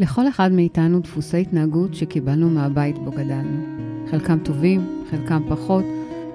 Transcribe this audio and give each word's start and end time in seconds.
לכל 0.00 0.28
אחד 0.28 0.52
מאיתנו 0.52 1.00
דפוסי 1.00 1.40
התנהגות 1.40 1.94
שקיבלנו 1.94 2.50
מהבית 2.50 2.98
בו 2.98 3.10
גדלנו. 3.10 3.64
חלקם 4.10 4.38
טובים, 4.38 5.02
חלקם 5.10 5.42
פחות, 5.48 5.84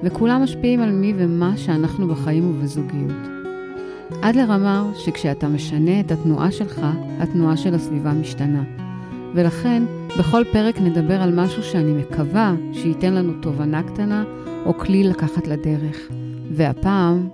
וכולם 0.04 0.44
משפיעים 0.44 0.82
על 0.82 0.92
מי 0.92 1.14
ומה 1.18 1.58
שאנחנו 1.58 2.08
בחיים 2.08 2.50
ובזוגיות. 2.50 3.28
עד 4.22 4.36
לרמה 4.36 4.92
שכשאתה 4.96 5.48
משנה 5.48 6.00
את 6.00 6.12
התנועה 6.12 6.52
שלך, 6.52 6.82
התנועה 7.20 7.58
של 7.58 7.76
הסביבה 7.76 8.14
משתנה. 8.14 8.64
ולכן, 9.34 9.84
בכל 10.20 10.44
פרק 10.52 10.82
נדבר 10.82 11.22
על 11.22 11.34
משהו 11.36 11.64
שאני 11.64 11.94
מקווה 11.94 12.56
שייתן 12.74 13.14
לנו 13.14 13.34
תובנה 13.42 13.84
קטנה 13.84 14.24
או 14.66 14.78
כלי 14.78 15.04
לקחת 15.04 15.48
לדרך. 15.48 15.98
והפעם... 16.52 17.30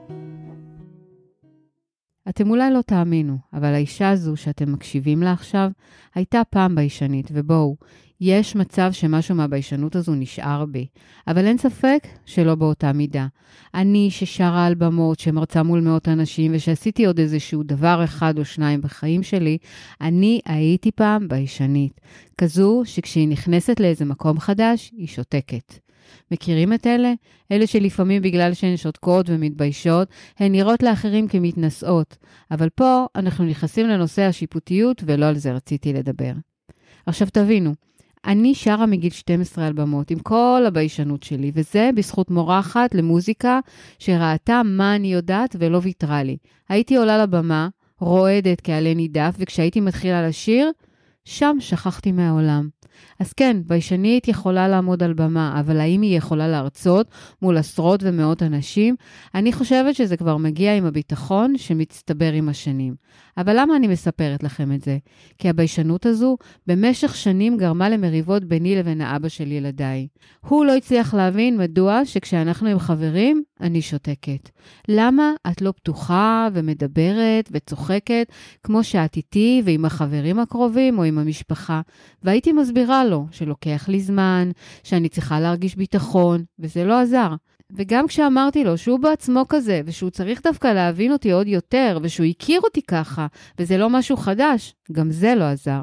אתם 2.31 2.49
אולי 2.49 2.73
לא 2.73 2.81
תאמינו, 2.81 3.37
אבל 3.53 3.73
האישה 3.73 4.09
הזו 4.09 4.37
שאתם 4.37 4.71
מקשיבים 4.71 5.23
לה 5.23 5.31
עכשיו, 5.31 5.71
הייתה 6.15 6.41
פעם 6.49 6.75
ביישנית, 6.75 7.27
ובואו, 7.33 7.75
יש 8.21 8.55
מצב 8.55 8.91
שמשהו 8.91 9.35
מהביישנות 9.35 9.95
הזו 9.95 10.15
נשאר 10.15 10.65
בי, 10.65 10.87
אבל 11.27 11.45
אין 11.45 11.57
ספק 11.57 12.07
שלא 12.25 12.55
באותה 12.55 12.93
מידה. 12.93 13.27
אני 13.73 14.07
ששרה 14.11 14.65
על 14.65 14.75
במות, 14.75 15.19
שמרצה 15.19 15.63
מול 15.63 15.79
מאות 15.79 16.07
אנשים, 16.07 16.51
ושעשיתי 16.55 17.05
עוד 17.05 17.19
איזשהו 17.19 17.63
דבר 17.63 18.01
אחד 18.03 18.39
או 18.39 18.45
שניים 18.45 18.81
בחיים 18.81 19.23
שלי, 19.23 19.57
אני 20.01 20.39
הייתי 20.45 20.91
פעם 20.91 21.27
ביישנית. 21.27 22.01
כזו 22.37 22.81
שכשהיא 22.85 23.27
נכנסת 23.27 23.79
לאיזה 23.79 24.05
מקום 24.05 24.39
חדש, 24.39 24.91
היא 24.97 25.07
שותקת. 25.07 25.90
מכירים 26.31 26.73
את 26.73 26.87
אלה? 26.87 27.13
אלה 27.51 27.67
שלפעמים 27.67 28.21
בגלל 28.21 28.53
שהן 28.53 28.77
שותקות 28.77 29.25
ומתביישות, 29.29 30.07
הן 30.39 30.51
נראות 30.51 30.83
לאחרים 30.83 31.27
כמתנשאות. 31.27 32.17
אבל 32.51 32.69
פה 32.69 33.05
אנחנו 33.15 33.45
נכנסים 33.45 33.87
לנושא 33.87 34.21
השיפוטיות, 34.21 35.03
ולא 35.05 35.25
על 35.25 35.37
זה 35.37 35.51
רציתי 35.51 35.93
לדבר. 35.93 36.31
עכשיו 37.05 37.27
תבינו, 37.33 37.73
אני 38.25 38.55
שרה 38.55 38.85
מגיל 38.85 39.11
12 39.11 39.67
על 39.67 39.73
במות, 39.73 40.11
עם 40.11 40.19
כל 40.19 40.63
הביישנות 40.67 41.23
שלי, 41.23 41.51
וזה 41.53 41.89
בזכות 41.95 42.31
מורה 42.31 42.59
אחת 42.59 42.95
למוזיקה 42.95 43.59
שראתה 43.99 44.61
מה 44.65 44.95
אני 44.95 45.13
יודעת 45.13 45.55
ולא 45.59 45.79
ויתרה 45.83 46.23
לי. 46.23 46.37
הייתי 46.69 46.95
עולה 46.95 47.23
לבמה, 47.23 47.69
רועדת 47.99 48.61
כעלה 48.61 48.93
נידף, 48.93 49.35
וכשהייתי 49.37 49.79
מתחילה 49.79 50.27
לשיר, 50.27 50.71
שם 51.31 51.57
שכחתי 51.59 52.11
מהעולם. 52.11 52.69
אז 53.19 53.33
כן, 53.33 53.57
ביישנית 53.65 54.27
יכולה 54.27 54.67
לעמוד 54.67 55.03
על 55.03 55.13
במה, 55.13 55.59
אבל 55.59 55.79
האם 55.79 56.01
היא 56.01 56.17
יכולה 56.17 56.47
להרצות 56.47 57.07
מול 57.41 57.57
עשרות 57.57 57.99
ומאות 58.03 58.43
אנשים? 58.43 58.95
אני 59.35 59.53
חושבת 59.53 59.95
שזה 59.95 60.17
כבר 60.17 60.37
מגיע 60.37 60.75
עם 60.75 60.85
הביטחון 60.85 61.57
שמצטבר 61.57 62.31
עם 62.33 62.49
השנים. 62.49 62.95
אבל 63.37 63.59
למה 63.59 63.75
אני 63.75 63.87
מספרת 63.87 64.43
לכם 64.43 64.71
את 64.71 64.81
זה? 64.81 64.97
כי 65.37 65.49
הביישנות 65.49 66.05
הזו 66.05 66.37
במשך 66.67 67.15
שנים 67.15 67.57
גרמה 67.57 67.89
למריבות 67.89 68.43
ביני 68.43 68.75
לבין 68.75 69.01
האבא 69.01 69.29
של 69.29 69.51
ילדיי. 69.51 70.07
הוא 70.47 70.65
לא 70.65 70.75
הצליח 70.75 71.13
להבין 71.13 71.57
מדוע 71.57 72.05
שכשאנחנו 72.05 72.67
עם 72.67 72.79
חברים, 72.79 73.43
אני 73.61 73.81
שותקת. 73.81 74.49
למה 74.87 75.33
את 75.51 75.61
לא 75.61 75.71
פתוחה 75.71 76.47
ומדברת 76.53 77.49
וצוחקת 77.51 78.27
כמו 78.63 78.83
שאת 78.83 79.15
איתי 79.17 79.61
ועם 79.65 79.85
החברים 79.85 80.39
הקרובים 80.39 80.97
או 80.97 81.03
עם 81.03 81.17
המשפחה? 81.17 81.81
והייתי 82.23 82.51
מסבירה 82.53 83.05
לו 83.05 83.27
שלוקח 83.31 83.89
לי 83.89 83.99
זמן, 83.99 84.51
שאני 84.83 85.09
צריכה 85.09 85.39
להרגיש 85.39 85.75
ביטחון, 85.75 86.43
וזה 86.59 86.85
לא 86.85 86.99
עזר. 86.99 87.35
וגם 87.75 88.07
כשאמרתי 88.07 88.63
לו 88.63 88.77
שהוא 88.77 88.99
בעצמו 88.99 89.45
כזה, 89.49 89.81
ושהוא 89.85 90.09
צריך 90.09 90.41
דווקא 90.43 90.67
להבין 90.67 91.11
אותי 91.11 91.31
עוד 91.31 91.47
יותר, 91.47 91.99
ושהוא 92.01 92.25
הכיר 92.25 92.61
אותי 92.61 92.81
ככה, 92.81 93.27
וזה 93.59 93.77
לא 93.77 93.89
משהו 93.89 94.17
חדש, 94.17 94.75
גם 94.91 95.11
זה 95.11 95.35
לא 95.35 95.43
עזר. 95.43 95.81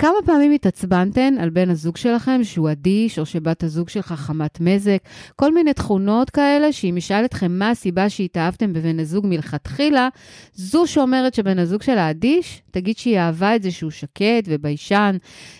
כמה 0.00 0.16
פעמים 0.24 0.52
התעצבנתן 0.52 1.34
על 1.40 1.50
בן 1.50 1.70
הזוג 1.70 1.96
שלכם 1.96 2.44
שהוא 2.44 2.70
אדיש, 2.70 3.18
או 3.18 3.26
שבת 3.26 3.62
הזוג 3.62 3.88
שלך 3.88 4.12
חמת 4.12 4.60
מזק, 4.60 4.98
כל 5.36 5.54
מיני 5.54 5.74
תכונות 5.74 6.30
כאלה, 6.30 6.72
שאם 6.72 6.94
ישאל 6.96 7.24
אתכם 7.24 7.52
מה 7.52 7.70
הסיבה 7.70 8.08
שהתאהבתם 8.08 8.72
בבן 8.72 9.00
הזוג 9.00 9.26
מלכתחילה, 9.26 10.08
זו 10.54 10.86
שאומרת 10.86 11.34
שבן 11.34 11.58
הזוג 11.58 11.82
שלה 11.82 12.10
אדיש, 12.10 12.62
תגיד 12.70 12.98
שהיא 12.98 13.18
אהבה 13.18 13.56
את 13.56 13.62
זה 13.62 13.70
שהוא 13.70 13.90
שקט 13.90 14.44
וביישן. 14.46 15.16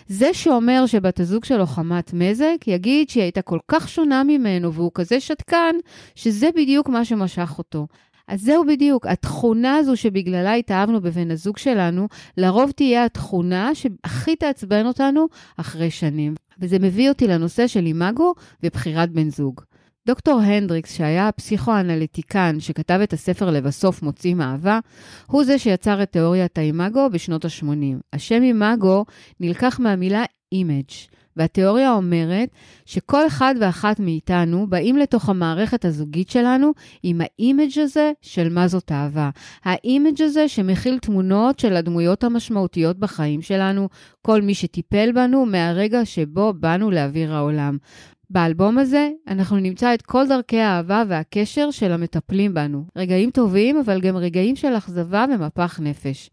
זה 0.08 0.34
שאומר 0.34 0.86
שבת 0.86 1.20
הזוג 1.20 1.44
שלו 1.44 1.66
חמת 1.66 2.12
מזק, 2.12 2.56
יגיד 2.66 3.10
שהיא 3.10 3.22
הייתה 3.22 3.42
כל 3.42 3.58
כך 3.68 3.88
שונה 3.88 4.24
ממנו 4.24 4.72
והוא 4.72 4.90
כזה 4.94 5.20
שתקן, 5.20 5.74
שזה 6.14 6.48
בדיוק 6.56 6.88
מה 6.88 7.04
שמשך 7.04 7.54
אותו. 7.58 7.86
אז 8.30 8.40
זהו 8.40 8.64
בדיוק, 8.66 9.06
התכונה 9.06 9.76
הזו 9.76 9.96
שבגללה 9.96 10.54
התאהבנו 10.54 11.00
בבן 11.00 11.30
הזוג 11.30 11.58
שלנו, 11.58 12.08
לרוב 12.36 12.70
תהיה 12.70 13.04
התכונה 13.04 13.74
שהכי 13.74 14.36
תעצבן 14.36 14.86
אותנו 14.86 15.26
אחרי 15.56 15.90
שנים. 15.90 16.34
וזה 16.60 16.78
מביא 16.78 17.08
אותי 17.08 17.26
לנושא 17.26 17.66
של 17.66 17.86
אימאגו 17.86 18.34
ובחירת 18.62 19.10
בן 19.10 19.30
זוג. 19.30 19.60
דוקטור 20.06 20.40
הנדריקס, 20.40 20.96
שהיה 20.96 21.28
הפסיכואנליטיקן 21.28 22.56
שכתב 22.60 23.00
את 23.02 23.12
הספר 23.12 23.50
לבסוף 23.50 24.02
מוצאים 24.02 24.40
אהבה, 24.40 24.78
הוא 25.26 25.44
זה 25.44 25.58
שיצר 25.58 26.02
את 26.02 26.12
תיאוריית 26.12 26.58
האימאגו 26.58 27.10
בשנות 27.12 27.44
ה-80. 27.44 28.00
השם 28.12 28.42
אימאגו 28.42 29.04
נלקח 29.40 29.80
מהמילה 29.80 30.24
image. 30.52 30.90
והתיאוריה 31.36 31.92
אומרת 31.92 32.48
שכל 32.86 33.26
אחד 33.26 33.54
ואחת 33.60 34.00
מאיתנו 34.00 34.66
באים 34.66 34.96
לתוך 34.96 35.28
המערכת 35.28 35.84
הזוגית 35.84 36.30
שלנו 36.30 36.72
עם 37.02 37.20
ה 37.20 37.30
image 37.30 37.78
הזה 37.78 38.12
של 38.22 38.48
מה 38.48 38.68
זאת 38.68 38.92
אהבה. 38.92 39.30
ה 39.64 39.74
image 39.74 40.22
הזה 40.22 40.48
שמכיל 40.48 40.98
תמונות 40.98 41.58
של 41.58 41.76
הדמויות 41.76 42.24
המשמעותיות 42.24 42.98
בחיים 42.98 43.42
שלנו, 43.42 43.88
כל 44.22 44.42
מי 44.42 44.54
שטיפל 44.54 45.12
בנו 45.12 45.46
מהרגע 45.46 46.04
שבו 46.04 46.52
באנו 46.52 46.90
לאוויר 46.90 47.34
העולם. 47.34 47.78
באלבום 48.30 48.78
הזה 48.78 49.10
אנחנו 49.28 49.56
נמצא 49.56 49.94
את 49.94 50.02
כל 50.02 50.28
דרכי 50.28 50.60
האהבה 50.60 51.02
והקשר 51.08 51.70
של 51.70 51.92
המטפלים 51.92 52.54
בנו. 52.54 52.84
רגעים 52.96 53.30
טובים, 53.30 53.78
אבל 53.78 54.00
גם 54.00 54.16
רגעים 54.16 54.56
של 54.56 54.76
אכזבה 54.78 55.24
ומפח 55.34 55.80
נפש. 55.82 56.30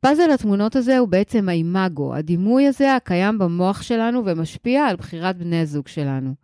פאזל 0.00 0.30
התמונות 0.30 0.76
הזה 0.76 0.98
הוא 0.98 1.08
בעצם 1.08 1.48
האימאגו, 1.48 2.14
הדימוי 2.14 2.66
הזה 2.66 2.94
הקיים 2.94 3.38
במוח 3.38 3.82
שלנו 3.82 4.22
ומשפיע 4.24 4.84
על 4.84 4.96
בחירת 4.96 5.38
בני 5.38 5.60
הזוג 5.60 5.88
שלנו. 5.88 6.34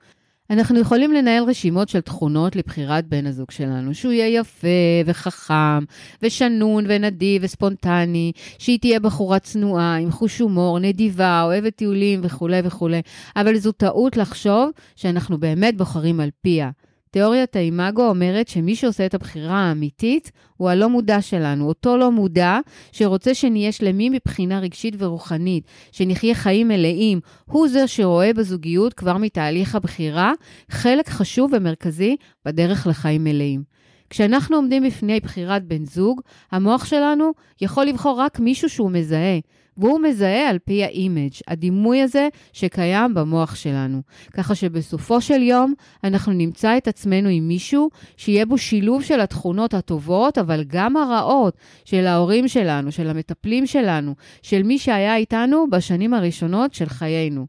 אנחנו 0.50 0.80
יכולים 0.80 1.12
לנהל 1.12 1.44
רשימות 1.44 1.88
של 1.88 2.00
תכונות 2.00 2.56
לבחירת 2.56 3.06
בן 3.06 3.26
הזוג 3.26 3.50
שלנו, 3.50 3.94
שהוא 3.94 4.12
יהיה 4.12 4.41
יפה 4.41 4.68
וחכם 5.06 5.84
ושנון 6.22 6.84
ונדיב 6.88 7.42
וספונטני, 7.44 8.32
שהיא 8.58 8.78
תהיה 8.78 9.00
בחורה 9.00 9.38
צנועה, 9.38 9.96
עם 9.96 10.10
חוש 10.10 10.38
הומור, 10.38 10.78
נדיבה, 10.78 11.42
אוהבת 11.42 11.76
טיולים 11.76 12.20
וכולי 12.22 12.60
וכולי, 12.64 13.02
אבל 13.36 13.56
זו 13.56 13.72
טעות 13.72 14.16
לחשוב 14.16 14.70
שאנחנו 14.96 15.38
באמת 15.38 15.76
בוחרים 15.76 16.20
על 16.20 16.30
פיה. 16.42 16.70
תיאוריית 17.12 17.56
האימאגו 17.56 18.08
אומרת 18.08 18.48
שמי 18.48 18.76
שעושה 18.76 19.06
את 19.06 19.14
הבחירה 19.14 19.58
האמיתית 19.58 20.32
הוא 20.56 20.70
הלא 20.70 20.88
מודע 20.88 21.22
שלנו, 21.22 21.68
אותו 21.68 21.96
לא 21.96 22.10
מודע 22.10 22.58
שרוצה 22.92 23.34
שנהיה 23.34 23.72
שלמים 23.72 24.12
מבחינה 24.12 24.58
רגשית 24.58 24.94
ורוחנית, 24.98 25.64
שנחיה 25.92 26.34
חיים 26.34 26.68
מלאים. 26.68 27.20
הוא 27.44 27.68
זה 27.68 27.86
שרואה 27.86 28.32
בזוגיות 28.32 28.94
כבר 28.94 29.16
מתהליך 29.16 29.74
הבחירה 29.74 30.32
חלק 30.70 31.08
חשוב 31.08 31.50
ומרכזי 31.54 32.16
בדרך 32.44 32.86
לחיים 32.86 33.24
מלאים. 33.24 33.62
כשאנחנו 34.10 34.56
עומדים 34.56 34.82
בפני 34.82 35.20
בחירת 35.20 35.64
בן 35.64 35.84
זוג, 35.84 36.20
המוח 36.52 36.84
שלנו 36.84 37.32
יכול 37.60 37.84
לבחור 37.84 38.20
רק 38.20 38.40
מישהו 38.40 38.68
שהוא 38.68 38.90
מזהה. 38.90 39.38
והוא 39.77 40.00
מזהה 40.00 40.49
על 40.49 40.59
פי 40.59 40.84
האימג', 40.84 41.33
הדימוי 41.49 42.03
הזה 42.03 42.28
שקיים 42.53 43.15
במוח 43.15 43.55
שלנו. 43.55 44.03
ככה 44.33 44.55
שבסופו 44.55 45.21
של 45.21 45.43
יום 45.43 45.75
אנחנו 46.05 46.33
נמצא 46.33 46.77
את 46.77 46.88
עצמנו 46.88 47.28
עם 47.28 47.49
מישהו 47.49 47.91
שיהיה 48.16 48.47
בו 48.47 48.59
שילוב 48.59 49.03
של 49.03 49.21
התכונות 49.21 49.75
הטובות, 49.75 50.38
אבל 50.38 50.65
גם 50.66 50.97
הרעות 50.97 51.56
של 51.84 52.06
ההורים 52.06 52.49
שלנו, 52.49 52.93
של 52.93 53.10
המטפלים 53.10 53.66
שלנו, 53.66 54.15
של 54.43 54.62
מי 54.62 54.78
שהיה 54.78 55.16
איתנו 55.16 55.66
בשנים 55.71 56.15
הראשונות 56.15 56.75
של 56.75 56.86
חיינו. 56.86 57.47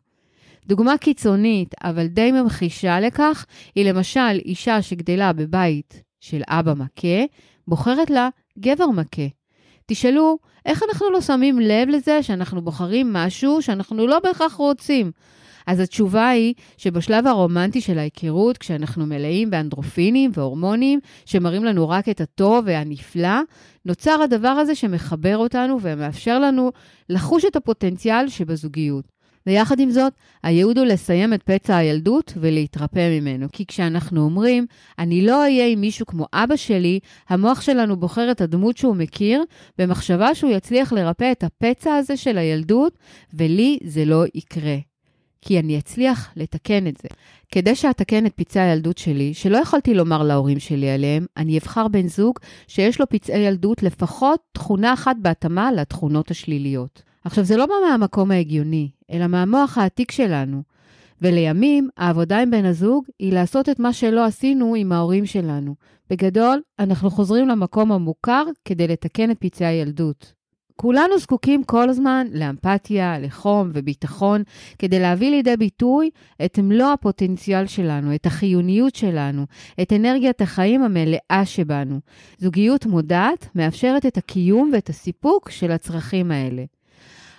דוגמה 0.67 0.97
קיצונית, 0.97 1.75
אבל 1.83 2.07
די 2.07 2.31
ממחישה 2.31 2.99
לכך, 2.99 3.45
היא 3.75 3.85
למשל 3.85 4.39
אישה 4.45 4.81
שגדלה 4.81 5.33
בבית 5.33 6.01
של 6.19 6.41
אבא 6.47 6.73
מכה, 6.73 7.23
בוחרת 7.67 8.09
לה 8.09 8.29
גבר 8.59 8.87
מכה. 8.87 9.27
תשאלו, 9.85 10.37
איך 10.65 10.83
אנחנו 10.83 11.09
לא 11.11 11.21
שמים 11.21 11.59
לב 11.59 11.89
לזה 11.89 12.23
שאנחנו 12.23 12.61
בוחרים 12.61 13.13
משהו 13.13 13.61
שאנחנו 13.61 14.07
לא 14.07 14.19
בהכרח 14.19 14.53
רוצים? 14.53 15.11
אז 15.67 15.79
התשובה 15.79 16.29
היא 16.29 16.53
שבשלב 16.77 17.27
הרומנטי 17.27 17.81
של 17.81 17.99
ההיכרות, 17.99 18.57
כשאנחנו 18.57 19.05
מלאים 19.05 19.49
באנדרופינים 19.49 20.31
והורמונים 20.33 20.99
שמראים 21.25 21.63
לנו 21.63 21.89
רק 21.89 22.09
את 22.09 22.21
הטוב 22.21 22.63
והנפלא, 22.67 23.39
נוצר 23.85 24.21
הדבר 24.21 24.47
הזה 24.47 24.75
שמחבר 24.75 25.37
אותנו 25.37 25.77
ומאפשר 25.81 26.39
לנו 26.39 26.71
לחוש 27.09 27.45
את 27.45 27.55
הפוטנציאל 27.55 28.29
שבזוגיות. 28.29 29.05
ויחד 29.47 29.79
עם 29.79 29.91
זאת, 29.91 30.13
הייעוד 30.43 30.77
הוא 30.77 30.85
לסיים 30.85 31.33
את 31.33 31.43
פצע 31.43 31.77
הילדות 31.77 32.33
ולהתרפא 32.37 33.19
ממנו. 33.19 33.47
כי 33.51 33.65
כשאנחנו 33.65 34.21
אומרים, 34.21 34.65
אני 34.99 35.25
לא 35.25 35.41
אהיה 35.41 35.67
עם 35.67 35.81
מישהו 35.81 36.05
כמו 36.05 36.25
אבא 36.33 36.55
שלי, 36.55 36.99
המוח 37.29 37.61
שלנו 37.61 37.95
בוחר 37.95 38.31
את 38.31 38.41
הדמות 38.41 38.77
שהוא 38.77 38.95
מכיר, 38.95 39.43
במחשבה 39.77 40.35
שהוא 40.35 40.51
יצליח 40.51 40.93
לרפא 40.93 41.31
את 41.31 41.43
הפצע 41.43 41.95
הזה 41.95 42.17
של 42.17 42.37
הילדות, 42.37 42.97
ולי 43.33 43.77
זה 43.83 44.05
לא 44.05 44.23
יקרה. 44.35 44.77
כי 45.45 45.59
אני 45.59 45.79
אצליח 45.79 46.31
לתקן 46.35 46.87
את 46.87 46.97
זה. 46.97 47.07
כדי 47.51 47.75
שאתקן 47.75 48.25
את 48.25 48.33
פצעי 48.35 48.69
הילדות 48.69 48.97
שלי, 48.97 49.33
שלא 49.33 49.57
יכולתי 49.57 49.93
לומר 49.93 50.23
להורים 50.23 50.59
שלי 50.59 50.89
עליהם, 50.89 51.25
אני 51.37 51.57
אבחר 51.57 51.87
בן 51.87 52.07
זוג 52.07 52.39
שיש 52.67 52.99
לו 52.99 53.09
פצעי 53.09 53.39
ילדות 53.39 53.83
לפחות 53.83 54.39
תכונה 54.51 54.93
אחת 54.93 55.15
בהתאמה 55.21 55.71
לתכונות 55.71 56.31
השליליות. 56.31 57.12
עכשיו, 57.25 57.43
זה 57.43 57.57
לא 57.57 57.65
בא 57.65 57.73
מהמקום 57.89 58.31
ההגיוני, 58.31 58.89
אלא 59.11 59.27
מהמוח 59.27 59.77
העתיק 59.77 60.11
שלנו. 60.11 60.63
ולימים, 61.21 61.89
העבודה 61.97 62.41
עם 62.41 62.51
בן 62.51 62.65
הזוג 62.65 63.05
היא 63.19 63.33
לעשות 63.33 63.69
את 63.69 63.79
מה 63.79 63.93
שלא 63.93 64.25
עשינו 64.25 64.75
עם 64.75 64.91
ההורים 64.91 65.25
שלנו. 65.25 65.75
בגדול, 66.09 66.61
אנחנו 66.79 67.09
חוזרים 67.09 67.47
למקום 67.47 67.91
המוכר 67.91 68.43
כדי 68.65 68.87
לתקן 68.87 69.31
את 69.31 69.37
פצעי 69.39 69.67
הילדות. 69.67 70.33
כולנו 70.75 71.17
זקוקים 71.17 71.63
כל 71.63 71.89
הזמן 71.89 72.27
לאמפתיה, 72.33 73.19
לחום 73.19 73.71
וביטחון, 73.73 74.43
כדי 74.79 74.99
להביא 74.99 75.31
לידי 75.31 75.57
ביטוי 75.57 76.09
את 76.45 76.59
מלוא 76.59 76.87
הפוטנציאל 76.87 77.67
שלנו, 77.67 78.15
את 78.15 78.25
החיוניות 78.25 78.95
שלנו, 78.95 79.45
את 79.81 79.93
אנרגיית 79.93 80.41
החיים 80.41 80.83
המלאה 80.83 81.41
שבנו. 81.45 81.99
זוגיות 82.37 82.85
מודעת 82.85 83.47
מאפשרת 83.55 84.05
את 84.05 84.17
הקיום 84.17 84.71
ואת 84.73 84.89
הסיפוק 84.89 85.49
של 85.49 85.71
הצרכים 85.71 86.31
האלה. 86.31 86.63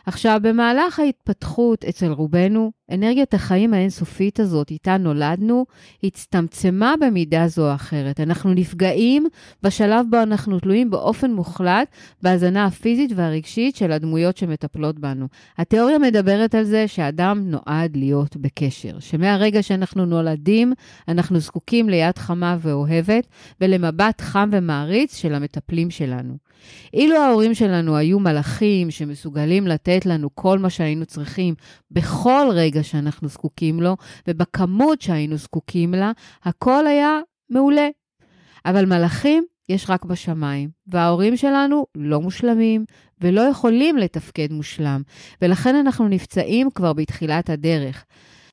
עכשיו, 0.07 0.41
במהלך 0.43 0.99
ההתפתחות 0.99 1.85
אצל 1.85 2.13
רובנו, 2.13 2.73
אנרגיית 2.93 3.35
החיים 3.35 3.75
האינסופית 3.75 4.41
הזאת, 4.41 4.71
איתה 4.71 4.97
נולדנו, 4.97 5.67
הצטמצמה 6.05 6.95
במידה 7.01 7.49
זו 7.49 7.71
או 7.71 7.75
אחרת. 7.75 8.21
אנחנו 8.21 8.55
נפגעים 8.55 9.27
בשלב 9.63 10.07
בו 10.11 10.17
אנחנו 10.23 10.61
תלויים 10.61 10.91
באופן 10.91 11.33
מוחלט 11.33 11.89
בהזנה 12.23 12.65
הפיזית 12.65 13.13
והרגשית 13.15 13.77
של 13.77 13.93
הדמויות 13.93 14.37
שמטפלות 14.37 14.99
בנו. 14.99 15.27
התיאוריה 15.59 15.99
מדברת 15.99 16.55
על 16.55 16.65
זה 16.65 16.89
שאדם 16.89 17.43
נועד 17.47 17.97
להיות 17.97 18.37
בקשר, 18.37 19.01
שמהרגע 19.01 19.63
שאנחנו 19.63 20.07
נולדים, 20.07 20.73
אנחנו 21.09 21.41
זקוקים 21.41 21.89
ליד 21.89 22.19
חמה 22.19 22.57
ואוהבת 22.61 23.27
ולמבט 23.61 24.21
חם 24.21 24.49
ומעריץ 24.53 25.17
של 25.17 25.35
המטפלים 25.35 25.91
שלנו. 25.91 26.37
אילו 26.95 27.17
ההורים 27.17 27.55
שלנו 27.55 27.97
היו 27.97 28.19
מלאכים 28.19 28.91
שמסוגלים 28.91 29.67
לתת 29.67 30.07
לנו 30.07 30.35
כל 30.35 30.59
מה 30.59 30.71
שהיינו 30.71 31.07
צריכים 31.07 31.55
בכל 31.91 32.47
רגע 32.53 32.83
שאנחנו 32.83 33.29
זקוקים 33.29 33.81
לו 33.81 33.97
ובכמות 34.29 35.03
שהיינו 35.03 35.37
זקוקים 35.37 35.95
לה, 35.95 36.13
הכל 36.45 36.87
היה 36.87 37.19
מעולה. 37.51 37.89
אבל 38.67 38.85
מלאכים 38.85 39.45
יש 39.69 39.91
רק 39.91 40.05
בשמיים, 40.05 40.71
וההורים 40.87 41.37
שלנו 41.37 41.87
לא 41.95 42.21
מושלמים 42.21 42.85
ולא 43.21 43.41
יכולים 43.41 43.97
לתפקד 43.97 44.53
מושלם, 44.53 45.03
ולכן 45.43 45.75
אנחנו 45.75 46.09
נפצעים 46.09 46.71
כבר 46.75 46.93
בתחילת 46.93 47.51
הדרך. 47.51 48.05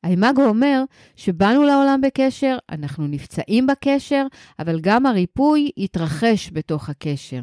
האימאגו 0.04 0.46
אומר 0.46 0.84
שבאנו 1.16 1.64
לעולם 1.64 2.02
בקשר, 2.02 2.58
אנחנו 2.72 3.08
נפצעים 3.08 3.68
בקשר, 3.68 4.26
אבל 4.60 4.80
גם 4.80 5.06
הריפוי 5.06 5.72
יתרחש 5.78 6.50
בתוך 6.54 6.90
הקשר. 6.90 7.42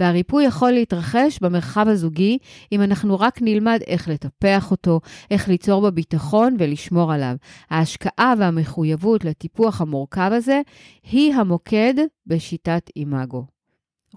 והריפוי 0.00 0.44
יכול 0.44 0.70
להתרחש 0.70 1.38
במרחב 1.42 1.88
הזוגי 1.88 2.38
אם 2.72 2.82
אנחנו 2.82 3.20
רק 3.20 3.38
נלמד 3.42 3.80
איך 3.86 4.08
לטפח 4.08 4.70
אותו, 4.70 5.00
איך 5.30 5.48
ליצור 5.48 5.80
בו 5.80 5.92
ביטחון 5.92 6.56
ולשמור 6.58 7.12
עליו. 7.12 7.36
ההשקעה 7.70 8.34
והמחויבות 8.38 9.24
לטיפוח 9.24 9.80
המורכב 9.80 10.30
הזה 10.32 10.60
היא 11.10 11.34
המוקד 11.34 11.94
בשיטת 12.26 12.90
אימאגו. 12.96 13.57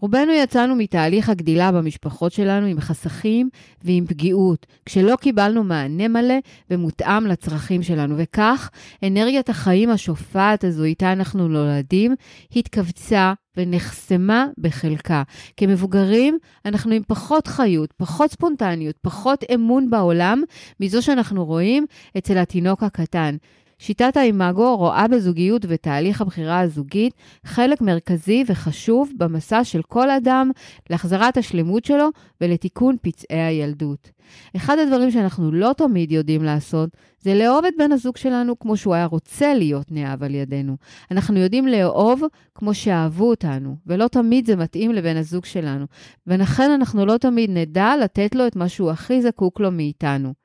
רובנו 0.02 0.32
יצאנו 0.32 0.76
מתהליך 0.76 1.30
הגדילה 1.30 1.72
במשפחות 1.72 2.32
שלנו 2.32 2.68
עם 2.68 2.80
חסכים 2.80 3.50
ועם 3.84 4.06
פגיעות, 4.06 4.66
כשלא 4.86 5.16
קיבלנו 5.16 5.64
מענה 5.64 6.08
מלא 6.08 6.36
ומותאם 6.70 7.28
לצרכים 7.28 7.84
שלנו, 7.84 8.16
וכך 8.18 8.70
אנרגיית 9.04 9.50
החיים 9.50 9.90
השופעת 9.90 10.64
הזו 10.64 10.84
איתה 10.84 11.12
אנחנו 11.12 11.48
נולדים 11.48 12.16
התכווצה 12.56 13.34
ונחסמה 13.58 14.46
בחלקה. 14.58 15.24
כמבוגרים, 15.58 16.38
אנחנו 16.66 16.92
עם 16.92 17.02
פחות 17.08 17.48
חיות, 17.48 17.94
פחות 17.98 18.32
ספונטניות, 18.32 18.96
פחות 19.02 19.44
אמון 19.54 19.90
בעולם 19.90 20.44
מזו 20.80 21.02
שאנחנו 21.02 21.46
רואים 21.46 21.86
אצל 22.18 22.38
התינוק 22.38 22.84
הקטן. 22.84 23.36
שיטת 23.82 24.18
האימאגו 24.18 24.78
רואה 24.78 25.08
בזוגיות 25.08 25.66
ותהליך 25.68 26.22
הבחירה 26.22 26.60
הזוגית 26.60 27.14
חלק 27.46 27.82
מרכזי 27.82 28.44
וחשוב 28.48 29.12
במסע 29.18 29.64
של 29.64 29.82
כל 29.82 30.12
אדם 30.12 30.52
להחזרת 30.90 31.38
השלמות 31.38 31.86
שלו 31.86 32.10
ולתיקון 32.42 32.96
פצעי 33.02 33.42
הילדות. 33.42 34.12
אחד 34.56 34.78
הדברים 34.80 35.12
שאנחנו 35.12 35.52
לא 35.52 35.74
תמיד 35.78 36.12
יודעים 36.12 36.44
לעשות, 36.44 36.90
זה 37.20 37.34
לאהוב 37.36 37.66
את 37.66 37.74
בן 37.78 37.92
הזוג 37.92 38.18
שלנו 38.18 38.60
כמו 38.60 38.78
שהוא 38.78 38.94
היה 38.94 39.06
רוצה 39.06 39.54
להיות 39.54 39.92
נאהב 39.92 40.24
על 40.24 40.36
ידינו. 40.36 40.78
אנחנו 41.12 41.40
יודעים 41.40 41.68
לאהוב 41.68 42.22
כמו 42.56 42.74
שאהבו 42.74 43.30
אותנו, 43.30 43.76
ולא 43.88 44.08
תמיד 44.08 44.46
זה 44.46 44.56
מתאים 44.56 44.92
לבן 44.92 45.18
הזוג 45.18 45.46
שלנו. 45.46 45.86
ולכן 46.28 46.72
אנחנו 46.72 47.06
לא 47.06 47.18
תמיד 47.18 47.50
נדע 47.50 47.94
לתת 48.04 48.36
לו 48.36 48.48
את 48.48 48.56
מה 48.56 48.70
שהוא 48.70 48.92
הכי 48.92 49.22
זקוק 49.22 49.60
לו 49.60 49.72
מאיתנו. 49.72 50.41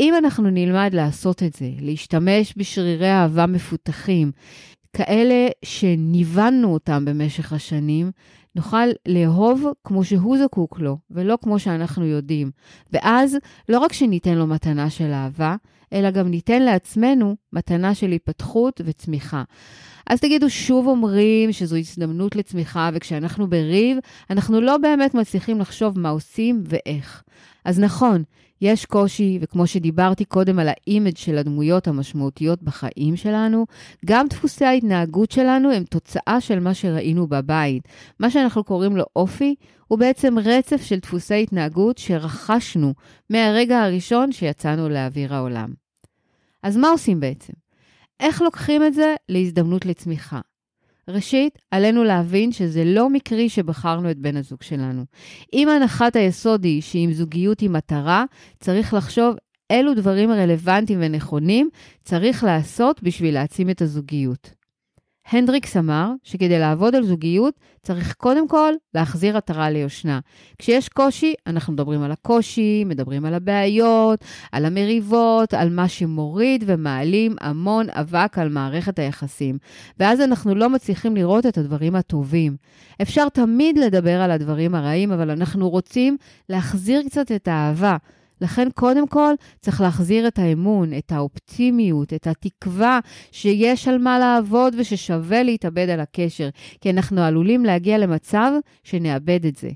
אם 0.00 0.14
אנחנו 0.18 0.50
נלמד 0.50 0.90
לעשות 0.94 1.42
את 1.42 1.52
זה, 1.52 1.70
להשתמש 1.80 2.54
בשרירי 2.56 3.10
אהבה 3.10 3.46
מפותחים, 3.46 4.32
כאלה 4.92 5.48
שניוונו 5.64 6.72
אותם 6.72 7.04
במשך 7.04 7.52
השנים, 7.52 8.10
נוכל 8.54 8.86
לאהוב 9.08 9.64
כמו 9.84 10.04
שהוא 10.04 10.38
זקוק 10.38 10.80
לו, 10.80 10.98
ולא 11.10 11.38
כמו 11.42 11.58
שאנחנו 11.58 12.04
יודעים. 12.06 12.50
ואז 12.92 13.36
לא 13.68 13.78
רק 13.78 13.92
שניתן 13.92 14.34
לו 14.34 14.46
מתנה 14.46 14.90
של 14.90 15.12
אהבה, 15.12 15.56
אלא 15.92 16.10
גם 16.10 16.28
ניתן 16.28 16.62
לעצמנו 16.62 17.36
מתנה 17.52 17.94
של 17.94 18.10
התפתחות 18.10 18.80
וצמיחה. 18.84 19.42
אז 20.06 20.20
תגידו, 20.20 20.50
שוב 20.50 20.86
אומרים 20.86 21.52
שזו 21.52 21.76
הזדמנות 21.76 22.36
לצמיחה, 22.36 22.90
וכשאנחנו 22.94 23.50
בריב, 23.50 23.98
אנחנו 24.30 24.60
לא 24.60 24.76
באמת 24.76 25.14
מצליחים 25.14 25.60
לחשוב 25.60 25.98
מה 25.98 26.08
עושים 26.08 26.62
ואיך. 26.66 27.22
אז 27.64 27.80
נכון, 27.80 28.22
יש 28.60 28.86
קושי, 28.86 29.38
וכמו 29.40 29.66
שדיברתי 29.66 30.24
קודם 30.24 30.58
על 30.58 30.68
האימג' 30.68 31.16
של 31.16 31.38
הדמויות 31.38 31.88
המשמעותיות 31.88 32.62
בחיים 32.62 33.16
שלנו, 33.16 33.66
גם 34.06 34.26
דפוסי 34.30 34.64
ההתנהגות 34.64 35.30
שלנו 35.30 35.72
הם 35.72 35.84
תוצאה 35.84 36.40
של 36.40 36.60
מה 36.60 36.74
שראינו 36.74 37.26
בבית. 37.26 37.88
מה 38.20 38.30
שאנחנו 38.30 38.64
קוראים 38.64 38.96
לו 38.96 39.04
אופי, 39.16 39.54
הוא 39.88 39.98
בעצם 39.98 40.38
רצף 40.38 40.82
של 40.82 40.98
דפוסי 40.98 41.42
התנהגות 41.42 41.98
שרכשנו 41.98 42.94
מהרגע 43.30 43.82
הראשון 43.82 44.32
שיצאנו 44.32 44.88
לאוויר 44.88 45.34
העולם. 45.34 45.72
אז 46.62 46.76
מה 46.76 46.88
עושים 46.88 47.20
בעצם? 47.20 47.52
איך 48.20 48.42
לוקחים 48.42 48.84
את 48.84 48.94
זה 48.94 49.14
להזדמנות 49.28 49.86
לצמיחה? 49.86 50.40
ראשית, 51.10 51.58
עלינו 51.70 52.04
להבין 52.04 52.52
שזה 52.52 52.84
לא 52.84 53.10
מקרי 53.10 53.48
שבחרנו 53.48 54.10
את 54.10 54.18
בן 54.18 54.36
הזוג 54.36 54.62
שלנו. 54.62 55.04
אם 55.52 55.68
הנחת 55.68 56.16
היסוד 56.16 56.64
היא 56.64 56.82
שאם 56.82 57.10
זוגיות 57.12 57.60
היא 57.60 57.70
מטרה, 57.70 58.24
צריך 58.60 58.94
לחשוב 58.94 59.34
אילו 59.70 59.94
דברים 59.94 60.30
רלוונטיים 60.30 60.98
ונכונים 61.02 61.68
צריך 62.04 62.44
לעשות 62.44 63.02
בשביל 63.02 63.34
להעצים 63.34 63.70
את 63.70 63.82
הזוגיות. 63.82 64.59
הנדריקס 65.30 65.76
אמר 65.76 66.12
שכדי 66.22 66.58
לעבוד 66.58 66.94
על 66.94 67.02
זוגיות 67.02 67.54
צריך 67.82 68.14
קודם 68.14 68.48
כל 68.48 68.72
להחזיר 68.94 69.36
עטרה 69.36 69.70
ליושנה. 69.70 70.20
כשיש 70.58 70.88
קושי, 70.88 71.34
אנחנו 71.46 71.72
מדברים 71.72 72.02
על 72.02 72.12
הקושי, 72.12 72.84
מדברים 72.84 73.24
על 73.24 73.34
הבעיות, 73.34 74.24
על 74.52 74.64
המריבות, 74.64 75.54
על 75.54 75.70
מה 75.70 75.88
שמוריד 75.88 76.64
ומעלים 76.66 77.36
המון 77.40 77.86
אבק 77.90 78.38
על 78.38 78.48
מערכת 78.48 78.98
היחסים. 78.98 79.58
ואז 79.98 80.20
אנחנו 80.20 80.54
לא 80.54 80.68
מצליחים 80.68 81.16
לראות 81.16 81.46
את 81.46 81.58
הדברים 81.58 81.96
הטובים. 81.96 82.56
אפשר 83.02 83.28
תמיד 83.28 83.78
לדבר 83.78 84.20
על 84.20 84.30
הדברים 84.30 84.74
הרעים, 84.74 85.12
אבל 85.12 85.30
אנחנו 85.30 85.70
רוצים 85.70 86.16
להחזיר 86.48 87.02
קצת 87.06 87.32
את 87.32 87.48
האהבה. 87.48 87.96
לכן 88.40 88.68
קודם 88.74 89.08
כל 89.08 89.34
צריך 89.60 89.80
להחזיר 89.80 90.28
את 90.28 90.38
האמון, 90.38 90.92
את 90.98 91.12
האופטימיות, 91.12 92.12
את 92.12 92.26
התקווה 92.26 93.00
שיש 93.32 93.88
על 93.88 93.98
מה 93.98 94.18
לעבוד 94.18 94.74
וששווה 94.78 95.42
להתאבד 95.42 95.88
על 95.88 96.00
הקשר, 96.00 96.48
כי 96.80 96.90
אנחנו 96.90 97.20
עלולים 97.20 97.64
להגיע 97.64 97.98
למצב 97.98 98.52
שנאבד 98.84 99.46
את 99.46 99.56
זה. 99.56 99.70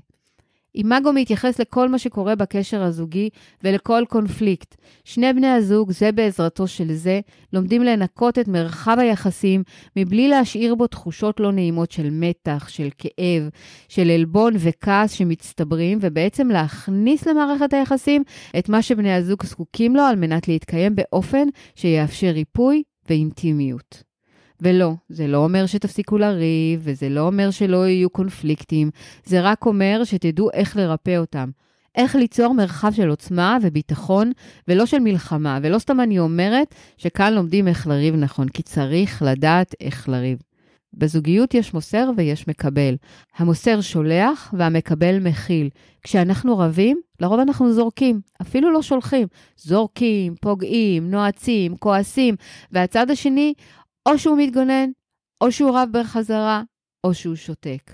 אימאגו 0.75 1.13
מתייחס 1.13 1.59
לכל 1.59 1.89
מה 1.89 1.99
שקורה 1.99 2.35
בקשר 2.35 2.83
הזוגי 2.83 3.29
ולכל 3.63 4.03
קונפליקט. 4.09 4.75
שני 5.03 5.33
בני 5.33 5.47
הזוג, 5.47 5.91
זה 5.91 6.11
בעזרתו 6.11 6.67
של 6.67 6.93
זה, 6.93 7.19
לומדים 7.53 7.83
לנקות 7.83 8.39
את 8.39 8.47
מרחב 8.47 8.95
היחסים 8.99 9.63
מבלי 9.95 10.27
להשאיר 10.27 10.75
בו 10.75 10.87
תחושות 10.87 11.39
לא 11.39 11.51
נעימות 11.51 11.91
של 11.91 12.09
מתח, 12.11 12.67
של 12.67 12.89
כאב, 12.97 13.49
של 13.89 14.09
עלבון 14.09 14.53
וכעס 14.57 15.11
שמצטברים, 15.11 15.97
ובעצם 16.01 16.49
להכניס 16.49 17.27
למערכת 17.27 17.73
היחסים 17.73 18.23
את 18.59 18.69
מה 18.69 18.81
שבני 18.81 19.13
הזוג 19.13 19.43
זקוקים 19.43 19.95
לו 19.95 20.01
על 20.01 20.15
מנת 20.15 20.47
להתקיים 20.47 20.95
באופן 20.95 21.47
שיאפשר 21.75 22.31
ריפוי 22.31 22.83
ואינטימיות. 23.09 24.14
ולא, 24.61 24.93
זה 25.09 25.27
לא 25.27 25.37
אומר 25.37 25.65
שתפסיקו 25.65 26.17
לריב, 26.17 26.81
וזה 26.83 27.09
לא 27.09 27.21
אומר 27.21 27.51
שלא 27.51 27.87
יהיו 27.87 28.09
קונפליקטים, 28.09 28.89
זה 29.25 29.41
רק 29.41 29.65
אומר 29.65 30.01
שתדעו 30.03 30.49
איך 30.53 30.77
לרפא 30.77 31.17
אותם. 31.17 31.49
איך 31.95 32.15
ליצור 32.15 32.53
מרחב 32.53 32.91
של 32.91 33.09
עוצמה 33.09 33.57
וביטחון, 33.61 34.31
ולא 34.67 34.85
של 34.85 34.99
מלחמה. 34.99 35.59
ולא 35.61 35.79
סתם 35.79 35.99
אני 35.99 36.19
אומרת 36.19 36.75
שכאן 36.97 37.33
לומדים 37.33 37.67
איך 37.67 37.87
לריב 37.87 38.15
נכון, 38.15 38.49
כי 38.49 38.63
צריך 38.63 39.21
לדעת 39.21 39.75
איך 39.81 40.09
לריב. 40.09 40.37
בזוגיות 40.97 41.53
יש 41.53 41.73
מוסר 41.73 42.09
ויש 42.17 42.47
מקבל. 42.47 42.95
המוסר 43.37 43.81
שולח 43.81 44.53
והמקבל 44.57 45.19
מכיל. 45.19 45.69
כשאנחנו 46.03 46.57
רבים, 46.57 46.97
לרוב 47.19 47.39
אנחנו 47.39 47.73
זורקים, 47.73 48.21
אפילו 48.41 48.71
לא 48.71 48.81
שולחים. 48.81 49.27
זורקים, 49.57 50.35
פוגעים, 50.41 51.11
נועצים, 51.11 51.77
כועסים, 51.77 52.35
והצד 52.71 53.11
השני 53.11 53.53
או 54.05 54.19
שהוא 54.19 54.37
מתגונן, 54.37 54.89
או 55.41 55.51
שהוא 55.51 55.71
רב 55.77 55.89
בחזרה, 55.91 56.63
או 57.03 57.13
שהוא 57.13 57.35
שותק. 57.35 57.91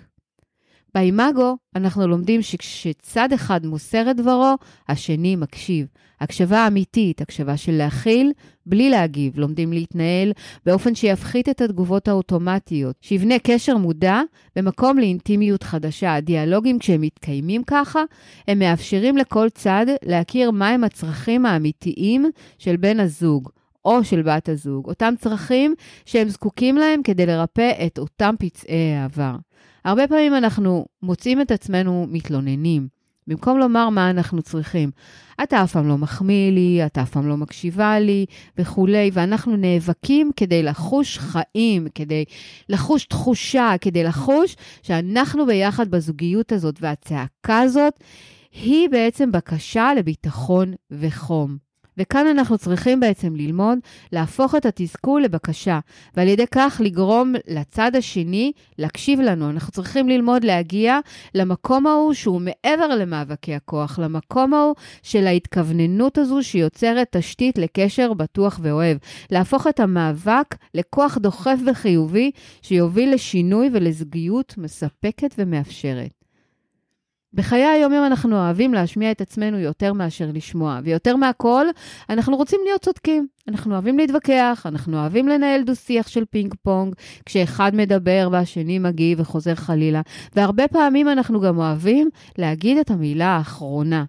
באימאגו 0.96 1.58
אנחנו 1.76 2.08
לומדים 2.08 2.42
שכשצד 2.42 3.34
אחד 3.34 3.66
מוסר 3.66 4.12
את 4.12 4.16
דברו, 4.16 4.56
השני 4.90 5.36
מקשיב. 5.36 5.88
הקשבה 6.22 6.68
אמיתית, 6.68 7.22
הקשבה 7.22 7.58
של 7.58 7.72
להכיל 7.72 8.32
בלי 8.66 8.90
להגיב. 8.90 9.40
לומדים 9.40 9.74
להתנהל 9.74 10.32
באופן 10.66 10.96
שיפחית 10.96 11.50
את 11.50 11.62
התגובות 11.62 12.08
האוטומטיות, 12.08 12.96
שיבנה 13.02 13.40
קשר 13.40 13.78
מודע 13.78 14.22
במקום 14.56 14.98
לאינטימיות 15.00 15.64
חדשה. 15.64 16.16
הדיאלוגים, 16.16 16.80
כשהם 16.80 17.02
מתקיימים 17.02 17.64
ככה, 17.64 18.04
הם 18.48 18.60
מאפשרים 18.60 19.18
לכל 19.18 19.50
צד 19.50 19.86
להכיר 20.04 20.52
מהם 20.52 20.84
הצרכים 20.84 21.46
האמיתיים 21.46 22.26
של 22.58 22.76
בן 22.76 23.00
הזוג. 23.00 23.50
או 23.86 24.04
של 24.04 24.22
בת 24.22 24.50
הזוג, 24.50 24.88
אותם 24.88 25.14
צרכים 25.20 25.76
שהם 26.06 26.30
זקוקים 26.30 26.76
להם 26.76 27.02
כדי 27.04 27.26
לרפא 27.26 27.72
את 27.86 28.00
אותם 28.00 28.36
פצעי 28.40 28.96
העבר. 28.96 29.36
הרבה 29.86 30.08
פעמים 30.08 30.36
אנחנו 30.36 30.86
מוצאים 31.04 31.42
את 31.42 31.52
עצמנו 31.52 32.08
מתלוננים, 32.10 32.88
במקום 33.28 33.60
לומר 33.60 33.90
מה 33.90 34.10
אנחנו 34.10 34.42
צריכים. 34.42 34.92
אתה 35.44 35.64
אף 35.64 35.72
פעם 35.72 35.88
לא 35.88 35.98
מחמיא 35.98 36.52
לי, 36.52 36.86
אתה 36.86 37.02
אף 37.02 37.10
פעם 37.10 37.28
לא 37.28 37.38
מקשיבה 37.38 38.00
לי 38.00 38.26
וכולי, 38.58 39.10
ואנחנו 39.14 39.58
נאבקים 39.58 40.32
כדי 40.36 40.64
לחוש 40.64 41.18
חיים, 41.18 41.88
כדי 41.96 42.26
לחוש 42.70 43.06
תחושה, 43.06 43.76
כדי 43.82 44.04
לחוש 44.04 44.56
שאנחנו 44.84 45.46
ביחד 45.46 45.92
בזוגיות 45.92 46.52
הזאת, 46.52 46.76
והצעקה 46.82 47.60
הזאת 47.60 47.94
היא 48.52 48.90
בעצם 48.90 49.32
בקשה 49.32 49.94
לביטחון 49.98 50.74
וחום. 50.92 51.71
וכאן 52.02 52.28
אנחנו 52.28 52.58
צריכים 52.58 53.00
בעצם 53.00 53.36
ללמוד 53.36 53.80
להפוך 54.12 54.56
את 54.56 54.66
התסכול 54.66 55.22
לבקשה, 55.22 55.80
ועל 56.18 56.28
ידי 56.28 56.46
כך 56.52 56.82
לגרום 56.84 57.34
לצד 57.48 57.96
השני 57.96 58.52
להקשיב 58.78 59.20
לנו. 59.20 59.50
אנחנו 59.50 59.72
צריכים 59.72 60.10
ללמוד 60.10 60.44
להגיע 60.44 61.00
למקום 61.36 61.88
ההוא 61.88 62.14
שהוא 62.14 62.42
מעבר 62.42 62.88
למאבקי 62.88 63.56
הכוח, 63.56 64.00
למקום 64.00 64.54
ההוא 64.54 64.76
של 65.04 65.28
ההתכווננות 65.28 66.18
הזו 66.18 66.44
שיוצרת 66.44 67.08
תשתית 67.18 67.58
לקשר 67.58 68.14
בטוח 68.14 68.60
ואוהב. 68.64 68.98
להפוך 69.32 69.68
את 69.68 69.80
המאבק 69.80 70.56
לכוח 70.74 71.18
דוחף 71.18 71.60
וחיובי 71.68 72.32
שיוביל 72.62 73.14
לשינוי 73.14 73.70
ולזוגיות 73.74 74.56
מספקת 74.58 75.36
ומאפשרת. 75.38 76.21
בחיי 77.34 77.66
היום-יום 77.66 78.06
אנחנו 78.06 78.36
אוהבים 78.36 78.74
להשמיע 78.74 79.12
את 79.12 79.22
עצמנו 79.22 79.60
יותר 79.60 79.94
מאשר 79.94 80.30
לשמוע, 80.34 80.80
ויותר 80.84 81.16
מהכל, 81.16 81.66
אנחנו 82.10 82.38
רוצים 82.38 82.60
להיות 82.66 82.82
צודקים. 82.82 83.28
אנחנו 83.48 83.74
אוהבים 83.74 83.98
להתווכח, 83.98 84.66
אנחנו 84.66 85.00
אוהבים 85.00 85.28
לנהל 85.28 85.64
דו-שיח 85.64 86.08
של 86.08 86.26
פינג 86.26 86.54
פונג, 86.64 86.96
כשאחד 87.26 87.72
מדבר 87.76 88.30
והשני 88.32 88.80
מגיב 88.80 89.20
וחוזר 89.20 89.56
חלילה, 89.56 90.02
והרבה 90.36 90.68
פעמים 90.68 91.10
אנחנו 91.10 91.42
גם 91.42 91.58
אוהבים 91.58 92.10
להגיד 92.38 92.78
את 92.78 92.92
המילה 92.92 93.28
האחרונה. 93.28 94.04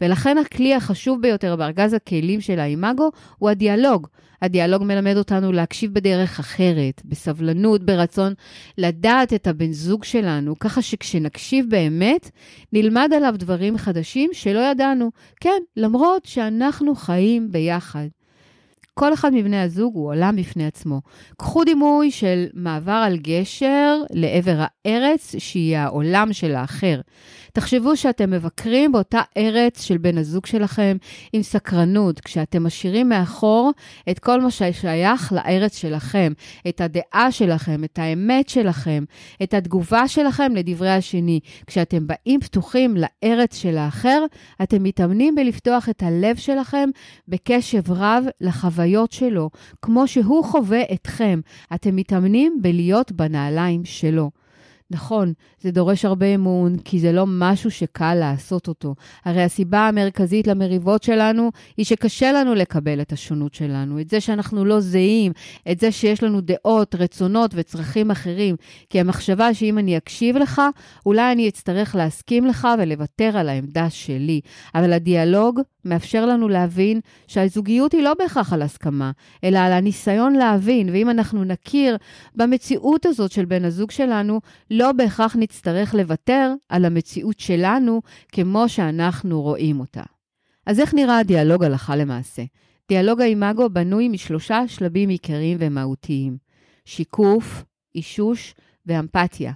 ולכן 0.00 0.38
הכלי 0.38 0.74
החשוב 0.74 1.22
ביותר 1.22 1.56
בארגז 1.56 1.94
הכלים 1.94 2.40
של 2.40 2.58
האימאגו 2.58 3.10
הוא 3.38 3.50
הדיאלוג. 3.50 4.06
הדיאלוג 4.42 4.82
מלמד 4.82 5.16
אותנו 5.16 5.52
להקשיב 5.52 5.94
בדרך 5.94 6.38
אחרת, 6.38 7.02
בסבלנות, 7.04 7.82
ברצון 7.82 8.34
לדעת 8.78 9.32
את 9.32 9.46
הבן 9.46 9.72
זוג 9.72 10.04
שלנו, 10.04 10.58
ככה 10.58 10.82
שכשנקשיב 10.82 11.66
באמת, 11.68 12.30
נלמד 12.72 13.10
עליו 13.16 13.34
דברים 13.38 13.78
חדשים 13.78 14.30
שלא 14.32 14.60
ידענו. 14.60 15.10
כן, 15.40 15.62
למרות 15.76 16.24
שאנחנו 16.24 16.94
חיים 16.94 17.52
ביחד. 17.52 18.08
כל 18.94 19.14
אחד 19.14 19.34
מבני 19.34 19.60
הזוג 19.60 19.94
הוא 19.94 20.08
עולם 20.08 20.36
בפני 20.36 20.66
עצמו. 20.66 21.00
קחו 21.36 21.64
דימוי 21.64 22.10
של 22.10 22.46
מעבר 22.54 22.92
על 22.92 23.16
גשר 23.16 23.96
לעבר 24.12 24.56
הארץ, 24.58 25.34
שהיא 25.38 25.76
העולם 25.76 26.32
של 26.32 26.54
האחר. 26.54 27.00
תחשבו 27.58 27.96
שאתם 27.96 28.30
מבקרים 28.30 28.92
באותה 28.92 29.20
ארץ 29.36 29.82
של 29.82 29.98
בן 29.98 30.18
הזוג 30.18 30.46
שלכם 30.46 30.96
עם 31.32 31.42
סקרנות, 31.42 32.20
כשאתם 32.20 32.66
משאירים 32.66 33.08
מאחור 33.08 33.72
את 34.10 34.18
כל 34.18 34.40
מה 34.40 34.50
ששייך 34.50 35.32
לארץ 35.32 35.76
שלכם, 35.76 36.32
את 36.68 36.80
הדעה 36.80 37.32
שלכם, 37.32 37.84
את 37.84 37.98
האמת 37.98 38.48
שלכם, 38.48 39.04
את 39.42 39.54
התגובה 39.54 40.08
שלכם 40.08 40.52
לדברי 40.54 40.90
השני. 40.90 41.40
כשאתם 41.66 42.06
באים 42.06 42.40
פתוחים 42.40 42.96
לארץ 42.96 43.56
של 43.56 43.78
האחר, 43.78 44.24
אתם 44.62 44.82
מתאמנים 44.82 45.34
בלפתוח 45.34 45.88
את 45.88 46.02
הלב 46.02 46.36
שלכם 46.36 46.88
בקשב 47.28 47.92
רב 47.92 48.24
לחוויות 48.40 49.12
שלו, 49.12 49.50
כמו 49.82 50.08
שהוא 50.08 50.44
חווה 50.44 50.82
אתכם. 50.92 51.40
אתם 51.74 51.96
מתאמנים 51.96 52.58
בלהיות 52.62 53.12
בנעליים 53.12 53.84
שלו. 53.84 54.30
נכון, 54.90 55.32
זה 55.60 55.70
דורש 55.70 56.04
הרבה 56.04 56.34
אמון, 56.34 56.78
כי 56.78 56.98
זה 56.98 57.12
לא 57.12 57.24
משהו 57.26 57.70
שקל 57.70 58.14
לעשות 58.14 58.68
אותו. 58.68 58.94
הרי 59.24 59.42
הסיבה 59.42 59.88
המרכזית 59.88 60.46
למריבות 60.46 61.02
שלנו 61.02 61.50
היא 61.76 61.86
שקשה 61.86 62.32
לנו 62.32 62.54
לקבל 62.54 63.00
את 63.00 63.12
השונות 63.12 63.54
שלנו, 63.54 64.00
את 64.00 64.10
זה 64.10 64.20
שאנחנו 64.20 64.64
לא 64.64 64.80
זהים, 64.80 65.32
את 65.70 65.80
זה 65.80 65.92
שיש 65.92 66.22
לנו 66.22 66.40
דעות, 66.40 66.94
רצונות 66.94 67.50
וצרכים 67.54 68.10
אחרים. 68.10 68.56
כי 68.90 69.00
המחשבה 69.00 69.54
שאם 69.54 69.78
אני 69.78 69.96
אקשיב 69.96 70.36
לך, 70.36 70.62
אולי 71.06 71.32
אני 71.32 71.48
אצטרך 71.48 71.94
להסכים 71.94 72.46
לך 72.46 72.68
ולוותר 72.78 73.38
על 73.38 73.48
העמדה 73.48 73.90
שלי. 73.90 74.40
אבל 74.74 74.92
הדיאלוג 74.92 75.60
מאפשר 75.84 76.26
לנו 76.26 76.48
להבין 76.48 77.00
שהזוגיות 77.26 77.92
היא 77.92 78.02
לא 78.02 78.14
בהכרח 78.18 78.52
על 78.52 78.62
הסכמה, 78.62 79.10
אלא 79.44 79.58
על 79.58 79.72
הניסיון 79.72 80.32
להבין, 80.32 80.88
ואם 80.88 81.10
אנחנו 81.10 81.44
נכיר 81.44 81.96
במציאות 82.34 83.06
הזאת 83.06 83.32
של 83.32 83.44
בן 83.44 83.64
הזוג 83.64 83.90
שלנו, 83.90 84.40
לא 84.78 84.92
בהכרח 84.92 85.36
נצטרך 85.36 85.94
לוותר 85.94 86.52
על 86.68 86.84
המציאות 86.84 87.40
שלנו 87.40 88.02
כמו 88.32 88.68
שאנחנו 88.68 89.42
רואים 89.42 89.80
אותה. 89.80 90.02
אז 90.66 90.80
איך 90.80 90.94
נראה 90.94 91.18
הדיאלוג 91.18 91.64
הלכה 91.64 91.96
למעשה? 91.96 92.42
דיאלוג 92.88 93.20
האימאגו 93.20 93.70
בנוי 93.70 94.08
משלושה 94.08 94.68
שלבים 94.68 95.08
עיקריים 95.08 95.58
ומהותיים: 95.60 96.36
שיקוף, 96.84 97.64
אישוש 97.94 98.54
ואמפתיה. 98.86 99.52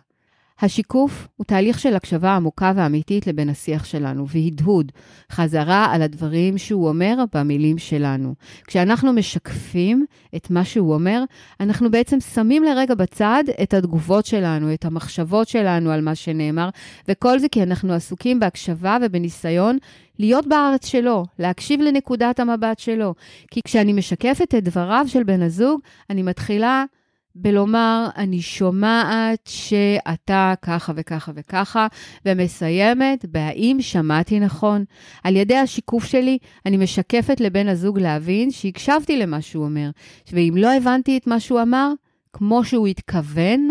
השיקוף 0.62 1.28
הוא 1.36 1.44
תהליך 1.44 1.78
של 1.78 1.96
הקשבה 1.96 2.36
עמוקה 2.36 2.72
ואמיתית 2.76 3.26
לבין 3.26 3.48
השיח 3.48 3.84
שלנו, 3.84 4.28
והדהוד, 4.28 4.92
חזרה 5.32 5.86
על 5.94 6.02
הדברים 6.02 6.58
שהוא 6.58 6.88
אומר 6.88 7.14
במילים 7.34 7.78
שלנו. 7.78 8.34
כשאנחנו 8.66 9.12
משקפים 9.12 10.06
את 10.36 10.50
מה 10.50 10.64
שהוא 10.64 10.94
אומר, 10.94 11.24
אנחנו 11.60 11.90
בעצם 11.90 12.20
שמים 12.20 12.64
לרגע 12.64 12.94
בצד 12.94 13.44
את 13.62 13.74
התגובות 13.74 14.26
שלנו, 14.26 14.74
את 14.74 14.84
המחשבות 14.84 15.48
שלנו 15.48 15.90
על 15.90 16.00
מה 16.00 16.14
שנאמר, 16.14 16.68
וכל 17.08 17.38
זה 17.38 17.48
כי 17.48 17.62
אנחנו 17.62 17.92
עסוקים 17.92 18.40
בהקשבה 18.40 18.96
ובניסיון 19.02 19.78
להיות 20.18 20.46
בארץ 20.46 20.86
שלו, 20.86 21.24
להקשיב 21.38 21.80
לנקודת 21.80 22.40
המבט 22.40 22.78
שלו. 22.78 23.14
כי 23.50 23.60
כשאני 23.64 23.92
משקפת 23.92 24.54
את 24.58 24.64
דבריו 24.64 25.04
של 25.08 25.22
בן 25.22 25.42
הזוג, 25.42 25.80
אני 26.10 26.22
מתחילה... 26.22 26.84
בלומר, 27.34 28.08
אני 28.16 28.42
שומעת 28.42 29.46
שאתה 29.48 30.54
ככה 30.62 30.92
וככה 30.96 31.32
וככה, 31.34 31.86
ומסיימת 32.26 33.24
בהאם 33.24 33.76
שמעתי 33.80 34.40
נכון. 34.40 34.84
על 35.24 35.36
ידי 35.36 35.56
השיקוף 35.56 36.04
שלי, 36.04 36.38
אני 36.66 36.76
משקפת 36.76 37.40
לבן 37.40 37.68
הזוג 37.68 37.98
להבין 37.98 38.50
שהקשבתי 38.50 39.16
למה 39.16 39.40
שהוא 39.40 39.64
אומר, 39.64 39.90
ואם 40.32 40.54
לא 40.56 40.72
הבנתי 40.72 41.16
את 41.16 41.26
מה 41.26 41.40
שהוא 41.40 41.62
אמר, 41.62 41.92
כמו 42.32 42.64
שהוא 42.64 42.86
התכוון, 42.86 43.68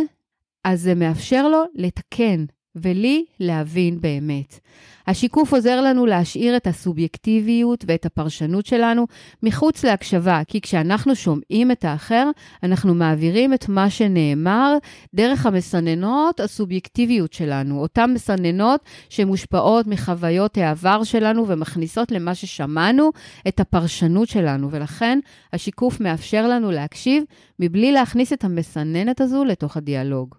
אז 0.64 0.82
זה 0.82 0.96
מאפשר 0.96 1.48
לו 1.48 1.64
לתקן, 1.76 2.46
ולי 2.76 3.26
להבין 3.40 4.02
באמת. 4.02 4.60
השיקוף 5.08 5.54
עוזר 5.54 5.82
לנו 5.82 6.06
להשאיר 6.06 6.58
את 6.58 6.68
הסובייקטיביות 6.68 7.86
ואת 7.88 8.06
הפרשנות 8.06 8.66
שלנו 8.66 9.08
מחוץ 9.44 9.84
להקשבה, 9.84 10.42
כי 10.48 10.62
כשאנחנו 10.62 11.16
שומעים 11.16 11.72
את 11.72 11.86
האחר, 11.86 12.30
אנחנו 12.64 12.96
מעבירים 12.96 13.54
את 13.54 13.70
מה 13.70 13.90
שנאמר 13.90 14.78
דרך 15.14 15.46
המסננות 15.46 16.40
הסובייקטיביות 16.40 17.34
שלנו, 17.34 17.82
אותן 17.82 18.14
מסננות 18.14 18.82
שמושפעות 19.10 19.88
מחוויות 19.88 20.58
העבר 20.58 21.04
שלנו 21.04 21.48
ומכניסות 21.48 22.12
למה 22.12 22.36
ששמענו 22.36 23.12
את 23.48 23.60
הפרשנות 23.60 24.30
שלנו, 24.30 24.72
ולכן 24.72 25.20
השיקוף 25.54 26.00
מאפשר 26.00 26.48
לנו 26.48 26.72
להקשיב 26.72 27.24
מבלי 27.60 27.92
להכניס 27.92 28.34
את 28.34 28.44
המסננת 28.44 29.22
הזו 29.22 29.46
לתוך 29.46 29.78
הדיאלוג. 29.78 30.36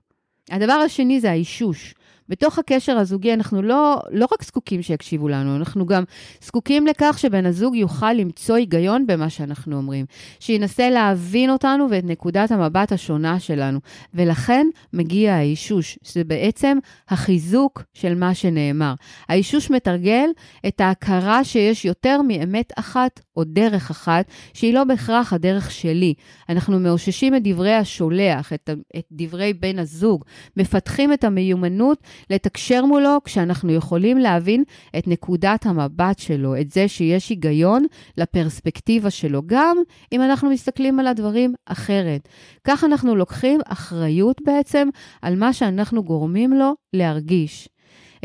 הדבר 0.51 0.73
השני 0.73 1.21
זה 1.21 1.31
האישוש. 1.31 1.95
בתוך 2.29 2.59
הקשר 2.59 2.99
הזוגי 2.99 3.35
אנחנו 3.35 3.63
לא, 3.63 4.01
לא 4.11 4.27
רק 4.33 4.45
זקוקים 4.45 4.83
שיקשיבו 4.83 5.29
לנו, 5.29 5.57
אנחנו 5.57 5.87
גם 5.87 6.05
זקוקים 6.45 6.87
לכך 6.87 7.19
שבן 7.19 7.47
הזוג 7.47 7.77
יוכל 7.77 8.13
למצוא 8.13 8.57
היגיון 8.57 9.07
במה 9.07 9.31
שאנחנו 9.31 9.77
אומרים, 9.77 10.07
שינסה 10.41 10.91
להבין 10.91 11.51
אותנו 11.51 11.87
ואת 11.91 12.05
נקודת 12.05 12.51
המבט 12.51 12.93
השונה 12.93 13.41
שלנו. 13.41 13.79
ולכן 14.15 14.67
מגיע 14.93 15.35
האישוש, 15.35 15.99
שזה 16.03 16.25
בעצם 16.25 16.79
החיזוק 17.09 17.83
של 17.95 18.15
מה 18.15 18.35
שנאמר. 18.35 18.95
האישוש 19.29 19.71
מתרגל 19.71 20.29
את 20.67 20.81
ההכרה 20.81 21.45
שיש 21.45 21.85
יותר 21.85 22.23
מאמת 22.23 22.73
אחת 22.77 23.21
או 23.37 23.45
דרך 23.45 23.91
אחת, 23.91 24.31
שהיא 24.55 24.75
לא 24.75 24.85
בהכרח 24.85 25.33
הדרך 25.33 25.71
שלי. 25.71 26.15
אנחנו 26.49 26.81
מאוששים 26.81 27.35
את 27.35 27.43
דברי 27.45 27.75
השולח, 27.75 28.53
את, 28.53 28.71
את 28.97 29.05
דברי 29.13 29.53
בן 29.53 29.79
הזוג, 29.79 30.25
מפתחים 30.57 31.13
את 31.13 31.25
המיומנות 31.25 31.99
לתקשר 32.31 32.85
מולו 32.85 33.19
כשאנחנו 33.25 33.73
יכולים 33.73 34.19
להבין 34.19 34.65
את 34.99 35.09
נקודת 35.09 35.67
המבט 35.67 36.19
שלו, 36.19 36.61
את 36.61 36.71
זה 36.71 36.89
שיש 36.89 37.29
היגיון 37.29 37.87
לפרספקטיבה 38.19 39.11
שלו, 39.11 39.43
גם 39.47 39.77
אם 40.13 40.23
אנחנו 40.23 40.51
מסתכלים 40.51 41.01
על 41.01 41.07
הדברים 41.07 41.55
אחרת. 41.67 42.29
כך 42.65 42.85
אנחנו 42.85 43.17
לוקחים 43.17 43.61
אחריות 43.67 44.41
בעצם 44.45 44.89
על 45.23 45.37
מה 45.37 45.53
שאנחנו 45.53 46.05
גורמים 46.05 46.53
לו 46.53 46.75
להרגיש. 46.93 47.69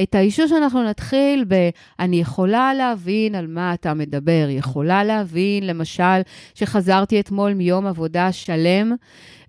את 0.04 0.16
האישוש 0.16 0.52
אנחנו 0.52 0.84
נתחיל 0.84 1.46
ב, 1.48 1.70
אני 2.00 2.20
יכולה 2.20 2.74
להבין 2.74 3.36
על 3.36 3.48
מה 3.48 3.74
אתה 3.74 3.94
מדבר, 3.94 4.48
יכולה 4.50 5.04
להבין, 5.04 5.68
למשל, 5.68 6.22
שחזרתי 6.54 7.20
אתמול 7.20 7.54
מיום 7.54 7.86
עבודה 7.86 8.32
שלם, 8.32 8.96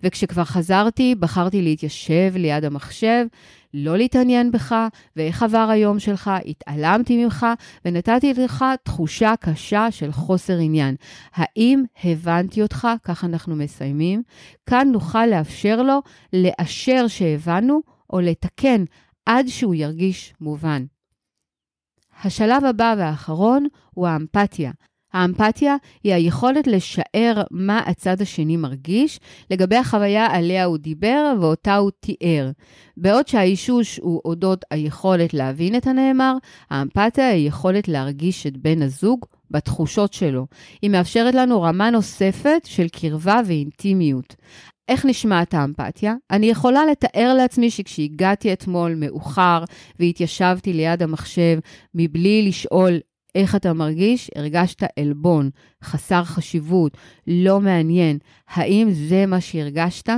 וכשכבר 0.03 0.43
חזרתי, 0.43 1.15
בחרתי 1.15 1.61
להתיישב 1.61 2.31
ליד 2.35 2.65
המחשב, 2.65 3.25
לא 3.73 3.97
להתעניין 3.97 4.51
בך, 4.51 4.75
ואיך 5.15 5.43
עבר 5.43 5.67
היום 5.69 5.99
שלך, 5.99 6.31
התעלמתי 6.45 7.23
ממך, 7.23 7.45
ונתתי 7.85 8.33
לך 8.33 8.65
תחושה 8.83 9.33
קשה 9.39 9.91
של 9.91 10.11
חוסר 10.11 10.57
עניין. 10.57 10.95
האם 11.35 11.83
הבנתי 12.03 12.61
אותך? 12.61 12.87
כך 13.03 13.23
אנחנו 13.23 13.55
מסיימים. 13.55 14.23
כאן 14.65 14.87
נוכל 14.91 15.25
לאפשר 15.25 15.81
לו 15.81 16.01
לאשר 16.33 17.07
שהבנו, 17.07 17.81
או 18.13 18.19
לתקן 18.19 18.83
עד 19.29 19.47
שהוא 19.47 19.75
ירגיש 19.75 20.33
מובן. 20.41 20.85
השלב 22.23 22.65
הבא 22.65 22.95
והאחרון 22.97 23.65
הוא 23.93 24.07
האמפתיה. 24.07 24.71
האמפתיה 25.13 25.75
היא 26.03 26.13
היכולת 26.13 26.67
לשער 26.67 27.43
מה 27.51 27.79
הצד 27.85 28.21
השני 28.21 28.57
מרגיש 28.57 29.19
לגבי 29.51 29.75
החוויה 29.75 30.25
עליה 30.25 30.65
הוא 30.65 30.77
דיבר 30.77 31.33
ואותה 31.41 31.75
הוא 31.75 31.91
תיאר. 31.99 32.51
בעוד 32.97 33.27
שהאישוש 33.27 33.97
הוא 33.97 34.21
אודות 34.25 34.65
היכולת 34.71 35.33
להבין 35.33 35.75
את 35.75 35.87
הנאמר, 35.87 36.33
האמפתיה 36.69 37.29
היא 37.29 37.43
היכולת 37.45 37.87
להרגיש 37.87 38.47
את 38.47 38.57
בן 38.57 38.81
הזוג 38.81 39.25
בתחושות 39.51 40.13
שלו. 40.13 40.47
היא 40.81 40.89
מאפשרת 40.89 41.35
לנו 41.35 41.61
רמה 41.61 41.89
נוספת 41.89 42.61
של 42.65 42.87
קרבה 42.89 43.41
ואינטימיות. 43.45 44.35
איך 44.89 45.05
נשמעת 45.05 45.53
האמפתיה? 45.53 46.15
אני 46.31 46.45
יכולה 46.45 46.85
לתאר 46.85 47.33
לעצמי 47.37 47.69
שכשהגעתי 47.69 48.53
אתמול 48.53 48.95
מאוחר 48.95 49.63
והתיישבתי 49.99 50.73
ליד 50.73 51.03
המחשב 51.03 51.59
מבלי 51.95 52.47
לשאול 52.47 52.99
איך 53.35 53.55
אתה 53.55 53.73
מרגיש? 53.73 54.29
הרגשת 54.35 54.83
עלבון, 54.99 55.49
חסר 55.83 56.23
חשיבות, 56.23 56.97
לא 57.27 57.59
מעניין. 57.59 58.17
האם 58.49 58.89
זה 58.91 59.25
מה 59.25 59.41
שהרגשת? 59.41 60.09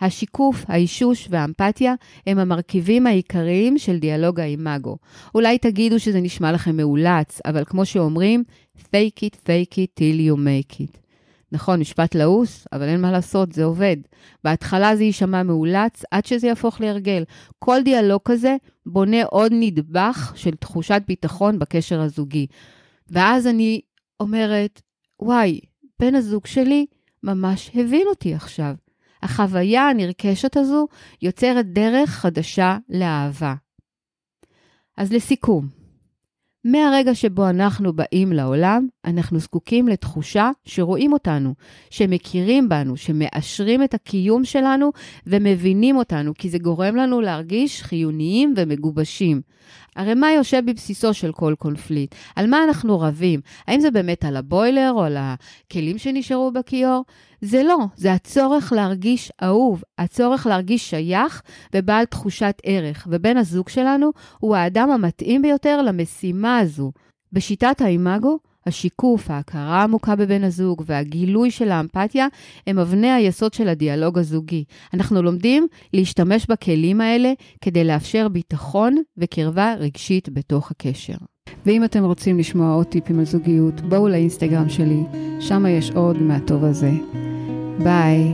השיקוף, 0.00 0.64
האישוש 0.68 1.28
והאמפתיה 1.30 1.94
הם 2.26 2.38
המרכיבים 2.38 3.06
העיקריים 3.06 3.78
של 3.78 3.98
דיאלוג 3.98 4.40
האימאגו. 4.40 4.96
אולי 5.34 5.58
תגידו 5.58 6.00
שזה 6.00 6.20
נשמע 6.20 6.52
לכם 6.52 6.76
מאולץ, 6.76 7.40
אבל 7.44 7.64
כמו 7.64 7.86
שאומרים, 7.86 8.44
fake 8.78 9.24
it, 9.24 9.34
fake 9.34 9.74
it 9.74 10.00
till 10.00 10.18
you 10.28 10.36
make 10.36 10.80
it. 10.80 11.03
נכון, 11.52 11.80
משפט 11.80 12.14
לעוס, 12.14 12.66
אבל 12.72 12.88
אין 12.88 13.00
מה 13.00 13.12
לעשות, 13.12 13.52
זה 13.52 13.64
עובד. 13.64 13.96
בהתחלה 14.44 14.96
זה 14.96 15.04
יישמע 15.04 15.42
מאולץ 15.42 16.02
עד 16.10 16.26
שזה 16.26 16.46
יהפוך 16.46 16.80
להרגל. 16.80 17.24
כל 17.58 17.82
דיאלוג 17.84 18.20
כזה 18.24 18.56
בונה 18.86 19.24
עוד 19.24 19.52
נדבך 19.54 20.32
של 20.36 20.54
תחושת 20.54 21.02
ביטחון 21.08 21.58
בקשר 21.58 22.00
הזוגי. 22.00 22.46
ואז 23.08 23.46
אני 23.46 23.80
אומרת, 24.20 24.82
וואי, 25.20 25.60
בן 26.00 26.14
הזוג 26.14 26.46
שלי 26.46 26.86
ממש 27.22 27.70
הבין 27.74 28.06
אותי 28.06 28.34
עכשיו. 28.34 28.74
החוויה 29.22 29.88
הנרכשת 29.88 30.56
הזו 30.56 30.86
יוצרת 31.22 31.72
דרך 31.72 32.10
חדשה 32.10 32.78
לאהבה. 32.88 33.54
אז 34.96 35.12
לסיכום, 35.12 35.68
מהרגע 36.64 37.14
שבו 37.14 37.48
אנחנו 37.50 37.92
באים 37.92 38.32
לעולם, 38.32 38.88
אנחנו 39.04 39.38
זקוקים 39.38 39.88
לתחושה 39.88 40.50
שרואים 40.64 41.12
אותנו, 41.12 41.54
שמכירים 41.90 42.68
בנו, 42.68 42.96
שמאשרים 42.96 43.82
את 43.82 43.94
הקיום 43.94 44.44
שלנו 44.44 44.92
ומבינים 45.26 45.96
אותנו, 45.96 46.32
כי 46.34 46.50
זה 46.50 46.58
גורם 46.58 46.96
לנו 46.96 47.20
להרגיש 47.20 47.82
חיוניים 47.82 48.54
ומגובשים. 48.56 49.40
הרי 49.96 50.14
מה 50.14 50.32
יושב 50.32 50.62
בבסיסו 50.66 51.14
של 51.14 51.32
כל 51.32 51.54
קונפליט? 51.58 52.14
על 52.36 52.46
מה 52.46 52.64
אנחנו 52.64 53.00
רבים? 53.00 53.40
האם 53.66 53.80
זה 53.80 53.90
באמת 53.90 54.24
על 54.24 54.36
הבוילר 54.36 54.92
או 54.94 55.02
על 55.02 55.16
הכלים 55.18 55.98
שנשארו 55.98 56.52
בכיור? 56.52 57.04
זה 57.40 57.62
לא, 57.62 57.78
זה 57.96 58.12
הצורך 58.12 58.72
להרגיש 58.72 59.32
אהוב, 59.42 59.82
הצורך 59.98 60.46
להרגיש 60.46 60.90
שייך 60.90 61.42
ובעל 61.74 62.04
תחושת 62.04 62.54
ערך, 62.64 63.08
ובן 63.10 63.36
הזוג 63.36 63.68
שלנו 63.68 64.10
הוא 64.38 64.56
האדם 64.56 64.90
המתאים 64.90 65.42
ביותר 65.42 65.82
למשימה 65.82 66.58
הזו. 66.58 66.92
בשיטת 67.32 67.80
האימאגו, 67.80 68.38
השיקוף, 68.66 69.30
ההכרה 69.30 69.80
העמוקה 69.80 70.16
בבן 70.16 70.44
הזוג 70.44 70.82
והגילוי 70.86 71.50
של 71.50 71.70
האמפתיה 71.70 72.26
הם 72.66 72.78
אבני 72.78 73.10
היסוד 73.10 73.54
של 73.54 73.68
הדיאלוג 73.68 74.18
הזוגי. 74.18 74.64
אנחנו 74.94 75.22
לומדים 75.22 75.66
להשתמש 75.92 76.46
בכלים 76.46 77.00
האלה 77.00 77.32
כדי 77.60 77.84
לאפשר 77.84 78.28
ביטחון 78.28 78.96
וקרבה 79.18 79.74
רגשית 79.78 80.28
בתוך 80.28 80.70
הקשר. 80.70 81.16
ואם 81.66 81.84
אתם 81.84 82.04
רוצים 82.04 82.38
לשמוע 82.38 82.74
עוד 82.74 82.86
טיפים 82.86 83.18
על 83.18 83.24
זוגיות, 83.24 83.80
בואו 83.80 84.08
לאינסטגרם 84.08 84.68
שלי, 84.68 85.02
שם 85.40 85.66
יש 85.66 85.90
עוד 85.90 86.22
מהטוב 86.22 86.64
הזה. 86.64 86.90
ביי. 87.78 88.32